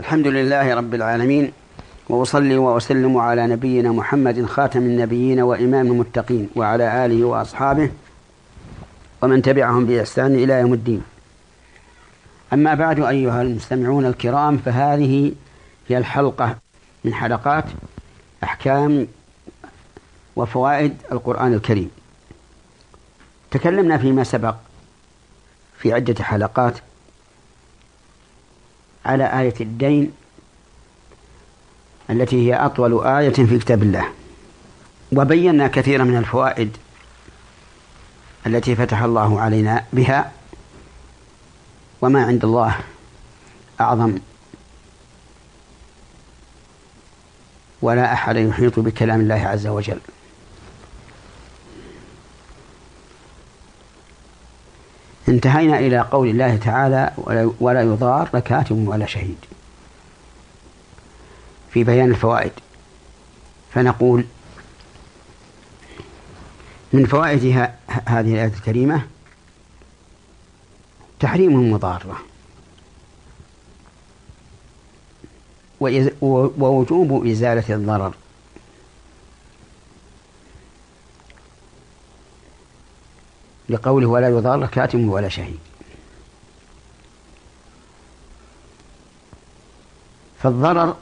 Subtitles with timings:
[0.00, 1.52] الحمد لله رب العالمين
[2.08, 7.90] وأصلي وأسلم على نبينا محمد خاتم النبيين وإمام المتقين وعلى آله وأصحابه
[9.22, 11.02] ومن تبعهم بإحسان إلى يوم الدين.
[12.52, 15.32] أما بعد أيها المستمعون الكرام فهذه
[15.88, 16.56] هي الحلقة
[17.04, 17.64] من حلقات
[18.44, 19.06] أحكام
[20.36, 21.90] وفوائد القرآن الكريم.
[23.50, 24.54] تكلمنا فيما سبق
[25.78, 26.78] في عدة حلقات
[29.06, 30.12] على آية الدين
[32.10, 34.04] التي هي أطول آية في كتاب الله.
[35.12, 36.76] وبينا كثيرا من الفوائد
[38.46, 40.32] التي فتح الله علينا بها.
[42.02, 42.76] وما عند الله
[43.80, 44.18] أعظم.
[47.82, 50.00] ولا أحد يحيط بكلام الله عز وجل.
[55.40, 57.12] انتهينا إلى قول الله تعالى
[57.60, 59.36] ولا يضار كاتب ولا شهيد.
[61.70, 62.52] في بيان الفوائد.
[63.72, 64.24] فنقول
[66.92, 67.68] من فوائد
[68.06, 69.02] هذه الآية الكريمة
[71.20, 72.16] تحريم المضارة.
[76.60, 78.14] ووجوب إزالة الضرر.
[83.70, 85.58] لقوله ولا يضار كاتم ولا شهيد.
[90.42, 90.96] فالضرر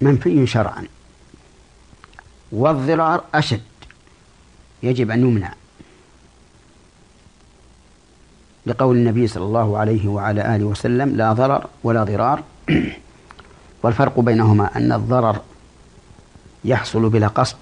[0.00, 0.86] منفي شرعا.
[2.52, 3.62] والضرار أشد.
[4.82, 5.54] يجب أن يمنع
[8.66, 12.42] لقول النبي صلى الله عليه وعلى آله وسلم لا ضرر ولا ضرار.
[13.82, 15.40] والفرق بينهما أن الضرر
[16.64, 17.56] يحصل بلا قصد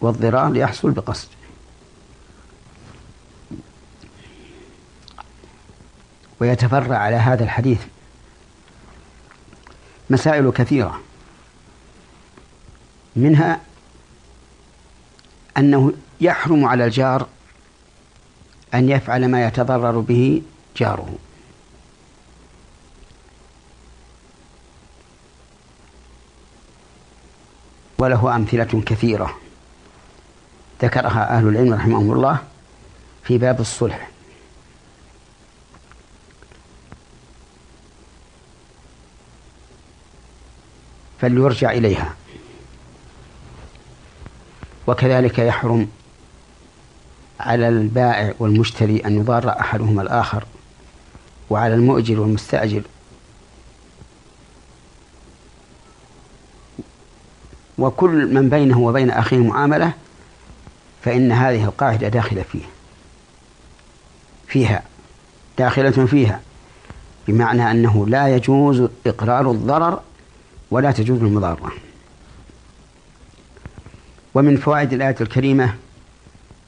[0.00, 1.35] والضرار يحصل بقصد.
[6.40, 7.80] ويتفرع على هذا الحديث
[10.10, 11.00] مسائل كثيرة.
[13.16, 13.60] منها
[15.56, 17.26] أنه يحرم على الجار
[18.74, 20.42] أن يفعل ما يتضرر به
[20.76, 21.14] جاره.
[27.98, 29.36] وله أمثلة كثيرة
[30.82, 32.38] ذكرها أهل العلم رحمهم الله
[33.24, 34.15] في باب الصلح.
[41.20, 42.14] فليرجع إليها.
[44.86, 45.88] وكذلك يحرم
[47.40, 50.44] على البائع والمشتري أن يضار أحدهما الآخر
[51.50, 52.82] وعلى المؤجر والمستأجر.
[57.78, 59.92] وكل من بينه وبين أخيه معاملة
[61.02, 62.64] فإن هذه القاعدة داخلة فيه.
[64.46, 64.82] فيها
[65.58, 66.40] داخلة فيها
[67.28, 70.00] بمعنى أنه لا يجوز إقرار الضرر
[70.70, 71.72] ولا تجوز المضارة.
[74.34, 75.74] ومن فوائد الآية الكريمة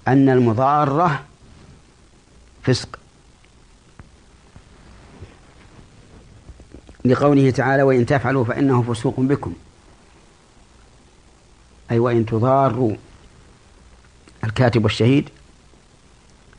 [0.08, 1.24] أن المضارة
[2.62, 2.98] فسق.
[7.04, 9.54] لقوله تعالى وإن تفعلوا فإنه فسوق بكم.
[11.90, 12.96] أي وإن تضاروا
[14.44, 15.28] الكاتب والشهيد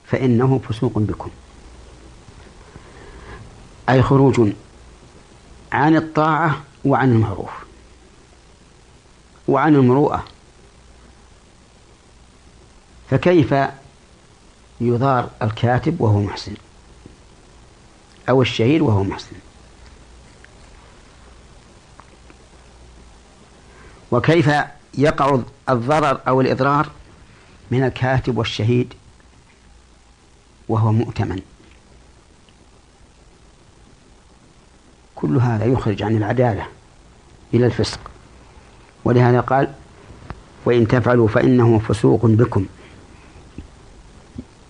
[0.05, 1.29] فإنه فسوق بكم.
[3.89, 4.51] أي خروج
[5.71, 7.49] عن الطاعة وعن المعروف.
[9.47, 10.25] وعن المروءة.
[13.09, 13.55] فكيف
[14.81, 16.53] يضار الكاتب وهو محسن؟
[18.29, 19.35] أو الشهيد وهو محسن؟
[24.11, 24.49] وكيف
[24.97, 26.89] يقع الضرر أو الإضرار
[27.71, 28.93] من الكاتب والشهيد
[30.69, 31.41] وهو مؤتمن؟
[35.21, 36.65] كل هذا يخرج عن العدالة
[37.53, 37.99] إلى الفسق.
[39.05, 39.71] ولهذا قال
[40.65, 42.65] وإن تفعلوا فإنه فسوق بكم.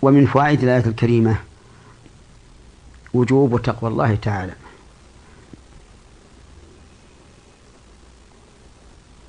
[0.02, 1.36] ومن فوائد الآية الكريمة
[3.14, 4.54] وجوب تقوى الله تعالى.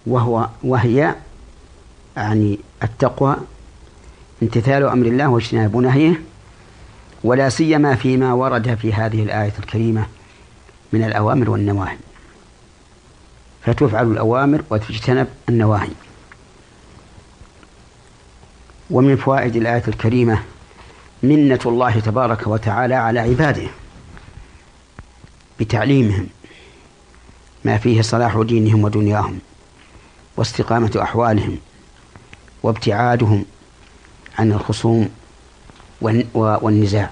[0.06, 1.14] وهو وهي
[2.16, 3.36] يعني التقوى
[4.42, 6.22] امتثال أمر الله واجتناب نهيه
[7.24, 10.06] ولا سيما فيما ورد في هذه الآية الكريمة.
[10.92, 11.96] من الأوامر والنواهي.
[13.66, 15.90] فتفعل الأوامر وتجتنب النواهي.
[18.90, 20.42] ومن فوائد الآية الكريمة
[21.22, 23.68] منة الله تبارك وتعالى على عباده
[25.60, 26.26] بتعليمهم
[27.64, 29.38] ما فيه صلاح دينهم ودنياهم
[30.36, 31.58] واستقامة أحوالهم
[32.62, 33.44] وابتعادهم
[34.38, 35.08] عن الخصوم
[36.34, 37.10] والنزاع.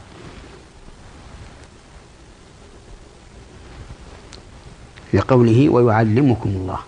[5.14, 6.78] لقوله ويعلمكم الله.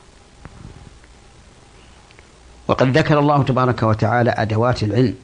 [2.68, 5.14] وقد ذكر الله تبارك وتعالى أدوات العلم.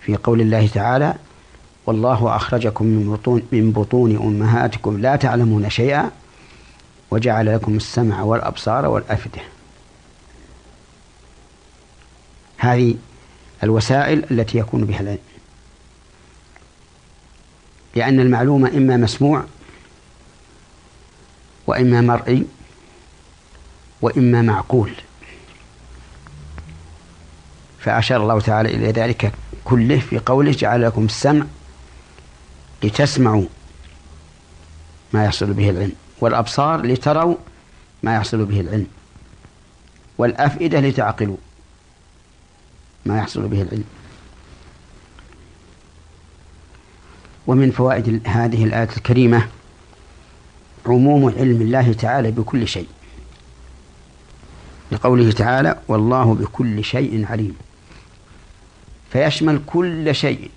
[0.00, 1.14] في قول الله تعالى
[1.86, 6.10] والله أخرجكم من بطون, من بطون أمهاتكم لا تعلمون شيئا
[7.10, 9.42] وجعل لكم السمع والأبصار والأفئدة.
[12.56, 12.94] هذه
[13.62, 15.18] الوسائل التي يكون بها العلم.
[17.94, 19.44] لأن المعلومة إما مسموع
[21.70, 22.46] وإما مرئي
[24.02, 24.92] وإما معقول.
[27.78, 29.32] فأشار الله تعالى إلى ذلك
[29.64, 31.46] كله في قوله جعل لكم السمع
[32.82, 33.44] لتسمعوا
[35.12, 37.36] ما يحصل به العلم والأبصار لتروا
[38.02, 38.86] ما يحصل به العلم
[40.18, 41.36] والأفئدة لتعقلوا
[43.06, 43.84] ما يحصل به العلم.
[47.46, 49.48] ومن فوائد هذه الآية الكريمة
[50.86, 52.88] عموم علم الله تعالى بكل شيء.
[54.92, 57.56] لقوله تعالى والله بكل شيء عليم
[59.12, 60.50] فيشمل كل شيء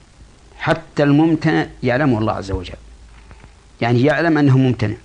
[0.58, 2.74] حتى الممتنع يعلمه الله عز وجل.
[3.82, 4.96] يعني يعلم أنه ممتنع.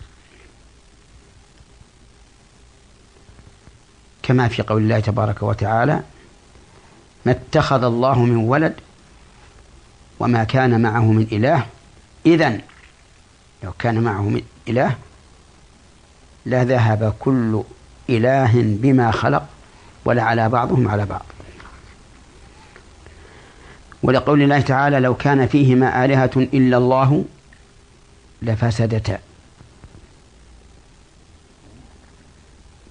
[4.23, 6.03] كما في قول الله تبارك وتعالى
[7.27, 8.75] ما اتخذ الله من ولد
[10.21, 11.67] وما كان معه من إله
[12.27, 12.61] إذن
[13.65, 14.97] لو كان معه من إله
[16.49, 17.63] لذهب كل
[18.11, 19.47] إله بما خلق
[20.05, 21.23] ولعلى بعضهم على بعض.
[24.03, 27.25] ولقول الله تعالى لو كان فيهما آلهة إلا الله
[28.43, 29.19] لفسدتا.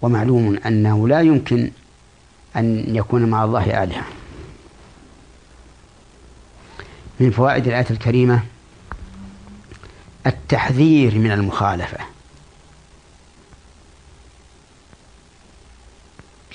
[0.02, 1.72] ومعلوم أنه لا يمكن
[2.56, 4.04] أن يكون مع الله آلهة.
[7.20, 8.40] من فوائد الآية الكريمة
[10.26, 12.17] التحذير من المخالفة.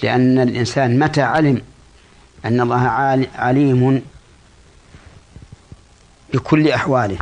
[0.03, 1.63] لأن الإنسان متى علم
[2.45, 2.89] أن الله
[3.35, 4.03] عليم
[6.35, 7.19] بكل أحواله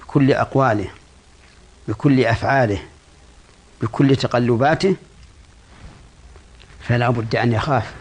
[0.00, 0.90] بكل أقواله
[1.88, 2.82] بكل أفعاله
[3.82, 4.96] بكل تقلباته
[6.80, 7.94] فلا بد أن يخاف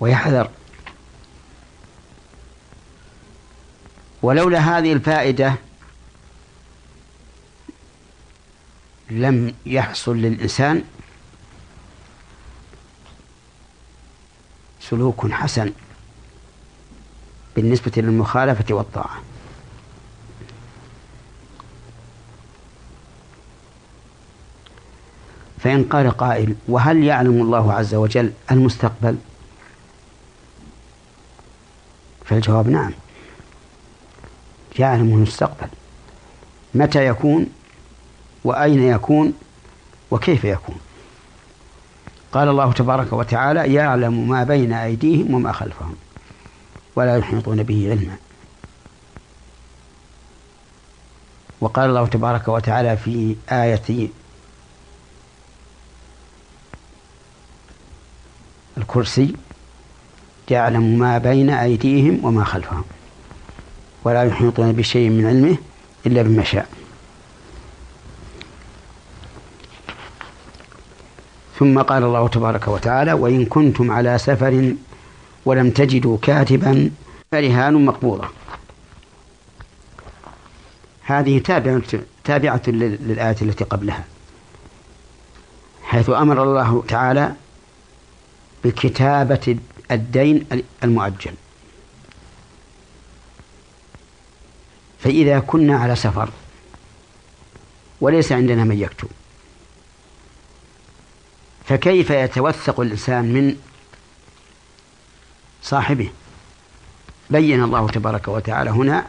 [0.00, 0.50] ويحذر.
[4.22, 5.54] ولولا هذه الفائدة
[9.10, 10.84] لم يحصل للإنسان
[14.90, 15.72] سلوك حسن
[17.56, 19.20] بالنسبة للمخالفة والطاعة.
[25.58, 29.16] فإن قال قائل وهل يعلم الله عز وجل المستقبل؟
[32.24, 32.92] فالجواب نعم
[34.78, 35.68] يعلم المستقبل.
[36.74, 37.46] متى يكون؟
[38.44, 39.32] وأين يكون؟
[40.10, 40.78] وكيف يكون؟
[42.34, 45.94] قال الله تبارك وتعالى يعلم ما بين أيديهم وما خلفهم
[46.96, 48.16] ولا يحيطون به علما.
[51.60, 54.08] وقال الله تبارك وتعالى في آية
[58.78, 59.34] الكرسي
[60.50, 62.84] يعلم ما بين أيديهم وما خلفهم
[64.04, 65.56] ولا يحيطون بشيء من علمه
[66.06, 66.83] إلا بما شاء.
[71.64, 74.74] ثم قال الله تبارك وتعالى وإن كنتم على سفر
[75.44, 76.90] ولم تجدوا كاتبا
[77.32, 78.28] فرهان مقبوضة.
[81.02, 81.82] هذه تابعة,
[82.24, 84.04] تابعة للآية التي قبلها
[85.84, 87.32] حيث أمر الله تعالى
[88.64, 89.58] بكتابة
[89.90, 90.46] الدين
[90.84, 91.34] المؤجل.
[94.98, 96.28] فإذا كنا على سفر
[98.00, 99.08] وليس عندنا من يكتب.
[101.64, 103.56] فكيف يتوثق الإنسان من
[105.62, 106.10] صاحبه؟
[107.30, 109.06] بين الله تبارك وتعالى هنا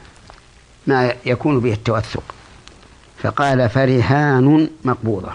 [0.88, 2.24] ما يكون به التوثق.
[3.24, 5.34] فقال فرهان مقبوضة.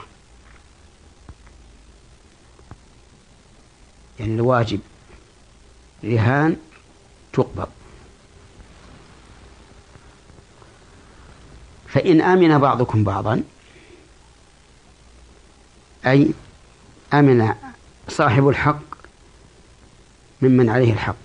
[4.20, 4.80] يعني الواجب
[6.04, 6.56] رهان
[7.32, 7.68] تقبض.
[11.88, 13.42] فإن آمن بعضكم بعضا
[16.06, 16.30] أي
[17.12, 17.54] أمن
[18.08, 18.80] صاحب الحق
[20.42, 21.16] ممن عليه الحق.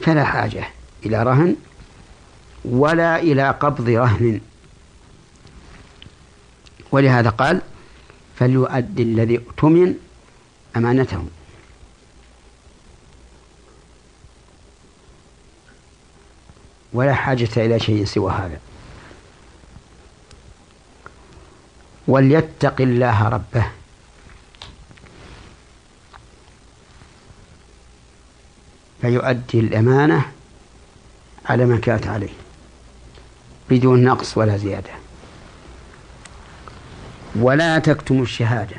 [0.00, 0.68] فلا حاجة
[1.06, 1.56] إلى رهن
[2.64, 4.40] ولا إلى قبض رهن.
[6.92, 7.60] ولهذا قال
[8.36, 9.94] فليؤدي الذي اؤتمن
[10.76, 11.24] أمانته.
[16.92, 18.60] ولا حاجة إلى شيء سوى هذا.
[22.08, 23.66] وليتق الله ربه.
[29.00, 30.32] فيؤدي الأمانة
[31.46, 32.32] على ما كانت عليه
[33.70, 34.90] بدون نقص ولا زيادة.
[37.36, 38.76] ولا تكتموا الشهادة.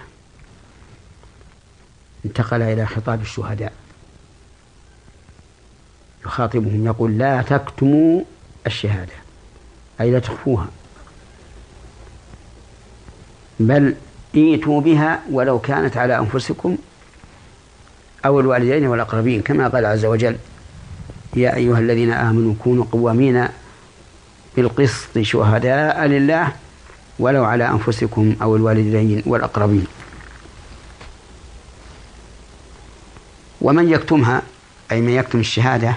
[2.25, 3.73] انتقل إلى خطاب الشهداء.
[6.25, 8.21] يخاطبهم يقول لا تكتموا
[8.67, 9.13] الشهادة.
[10.01, 10.67] أي لا تخفوها.
[13.59, 13.95] بل
[14.35, 16.77] ايتوا بها ولو كانت على أنفسكم
[18.25, 20.37] أو الوالدين والأقربين كما قال عز وجل
[21.35, 23.47] يا أيها الذين آمنوا كونوا قوامين
[24.55, 26.53] بالقسط شهداء لله
[27.19, 29.85] ولو على أنفسكم أو الوالدين والأقربين.
[33.61, 34.41] ومن يكتمها
[34.91, 35.95] أي من يكتم الشهادة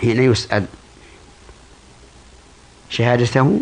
[0.00, 0.66] حين يسأل
[2.90, 3.60] شهادته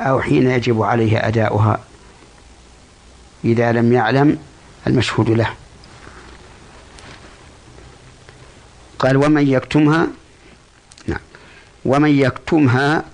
[0.00, 1.80] أو حين يجب عليه أداؤها.
[3.44, 4.38] إذا لم يعلم
[4.86, 5.50] المشهود له.
[8.98, 10.06] قال ومن يكتمها؟
[11.06, 11.20] نعم.
[11.84, 13.04] ومن يكتمها؟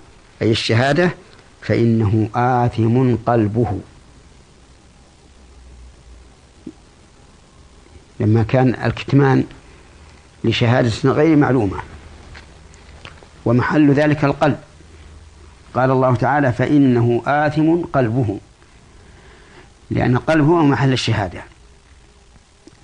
[0.41, 1.15] أي الشهادة.
[1.61, 3.79] فإنه آثم قلبه.
[8.19, 9.43] لما كان الكتمان
[10.43, 11.77] لشهادة غير معلومة.
[13.45, 14.59] ومحل ذلك القلب.
[15.73, 18.39] قال الله تعالى فإنه آثم قلبه.
[19.91, 21.41] لأن القلب هو محل الشهادة.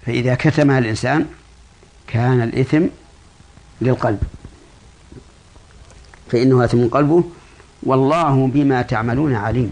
[0.06, 1.26] فإذا كتمها الإنسان
[2.08, 2.86] كان الإثم
[3.82, 4.20] للقلب.
[6.32, 7.24] فإنه آثم قلبه.
[7.84, 9.72] والله بما تعملون عليم.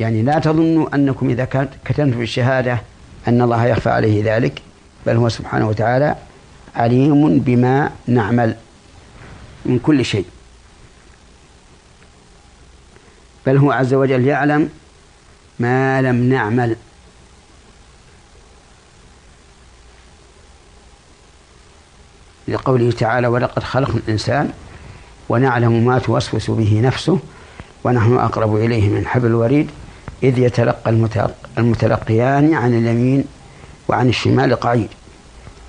[0.00, 1.44] يعني لا تظنوا أنكم إذا
[1.84, 2.82] كتمتم الشهادة
[3.28, 4.62] أن الله يخفى عليه ذلك.
[5.06, 6.16] بل هو سبحانه وتعالى
[6.74, 8.56] عليم بما نعمل.
[9.66, 10.26] من كل شيء.
[13.46, 14.68] بل هو عز وجل يعلم
[15.58, 16.76] ما لم نعمل.
[22.48, 24.52] لقوله تعالى ولقد خلقنا الإنسان
[25.28, 27.18] ونعلم ما توسوس به نفسه
[27.84, 29.70] ونحن أقرب إليه من حبل الوريد
[30.22, 30.90] إذ يتلقى
[31.58, 33.24] المتلقيان عن اليمين
[33.88, 34.88] وعن الشمال قعيد.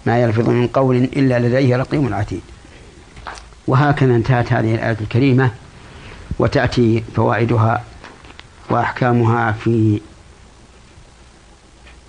[0.05, 2.41] ما يلفظ من قول إلا لديه رقيم عتيد.
[3.67, 5.51] وهكذا انتهت هذه الآية الكريمة
[6.39, 7.84] وتأتي فوائدها
[8.70, 10.01] وأحكامها في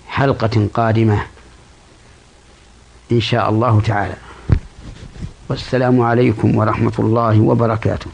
[0.07, 1.21] حلقة قادمة
[3.11, 4.15] إن شاء الله تعالى.
[5.49, 8.07] والسلام عليكم ورحمة الله وبركاته.